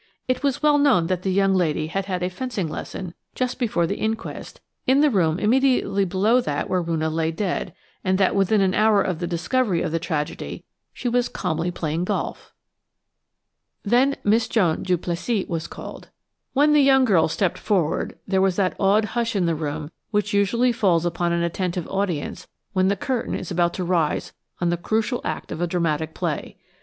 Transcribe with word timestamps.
It 0.27 0.41
was 0.41 0.63
well 0.63 0.79
known 0.79 1.05
that 1.05 1.21
the 1.21 1.31
young 1.31 1.53
lady 1.53 1.85
had 1.85 2.07
had 2.07 2.23
a 2.23 2.29
fencing 2.31 2.67
lesson 2.67 3.13
just 3.35 3.59
before 3.59 3.85
the 3.85 3.97
inquest 3.99 4.59
in 4.87 5.01
the 5.01 5.11
room 5.11 5.37
immediately 5.37 6.05
below 6.05 6.41
that 6.41 6.67
where 6.67 6.81
Roonah 6.81 7.11
lay 7.13 7.29
dead, 7.31 7.71
and 8.03 8.17
that 8.17 8.35
within 8.35 8.61
an 8.61 8.73
hour 8.73 9.03
of 9.03 9.19
the 9.19 9.27
discovery 9.27 9.83
of 9.83 9.91
the 9.91 9.99
tragedy 9.99 10.65
she 10.91 11.07
was 11.07 11.29
calmly 11.29 11.69
playing 11.69 12.05
golf. 12.05 12.51
Then 13.83 14.15
Miss 14.23 14.47
Joan 14.47 14.81
Duplessis 14.81 15.45
was 15.47 15.67
called. 15.67 16.09
When 16.53 16.73
the 16.73 16.81
young 16.81 17.05
girl 17.05 17.27
stepped 17.27 17.59
forward 17.59 18.17
there 18.27 18.41
was 18.41 18.55
that 18.55 18.73
awed 18.79 19.05
hush 19.05 19.35
in 19.35 19.45
the 19.45 19.53
room 19.53 19.91
which 20.09 20.33
usually 20.33 20.71
falls 20.71 21.05
upon 21.05 21.31
an 21.31 21.43
attentive 21.43 21.87
audience 21.89 22.47
when 22.73 22.87
the 22.87 22.95
curtain 22.95 23.35
is 23.35 23.51
about 23.51 23.75
to 23.75 23.83
rise 23.83 24.33
on 24.59 24.69
the 24.71 24.77
crucial 24.77 25.21
act 25.23 25.51
of 25.51 25.61
a 25.61 25.67
dramatic 25.67 26.15
play. 26.15 26.57